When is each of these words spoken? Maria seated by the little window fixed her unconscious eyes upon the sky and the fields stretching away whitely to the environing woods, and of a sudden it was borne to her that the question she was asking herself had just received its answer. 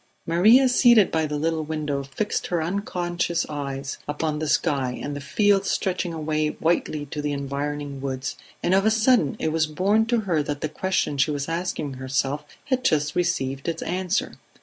Maria 0.25 0.67
seated 0.67 1.11
by 1.11 1.27
the 1.27 1.37
little 1.37 1.63
window 1.63 2.01
fixed 2.01 2.47
her 2.47 2.59
unconscious 2.59 3.45
eyes 3.49 3.99
upon 4.07 4.39
the 4.39 4.47
sky 4.47 4.99
and 4.99 5.15
the 5.15 5.21
fields 5.21 5.69
stretching 5.69 6.11
away 6.11 6.47
whitely 6.47 7.05
to 7.05 7.21
the 7.21 7.31
environing 7.31 8.01
woods, 8.01 8.35
and 8.63 8.73
of 8.73 8.83
a 8.83 8.89
sudden 8.89 9.35
it 9.37 9.49
was 9.51 9.67
borne 9.67 10.03
to 10.07 10.21
her 10.21 10.41
that 10.41 10.61
the 10.61 10.67
question 10.69 11.19
she 11.19 11.29
was 11.29 11.47
asking 11.47 11.93
herself 11.93 12.43
had 12.65 12.83
just 12.83 13.13
received 13.15 13.67
its 13.67 13.83
answer. 13.83 14.33